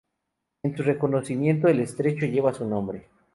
[0.63, 3.07] En su reconocimiento el estrecho lleva su nombre.